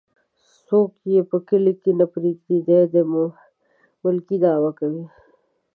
[0.67, 2.95] څوک يې په کلي کې نه پرېږدي ،دى د
[4.03, 5.05] ملکۍ دعوه کوي.